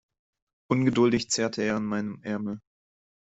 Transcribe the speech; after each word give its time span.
Ungeduldig 0.71 1.29
zerrte 1.29 1.61
er 1.61 1.75
an 1.75 1.85
meinem 1.85 2.23
Ärmel. 2.23 2.59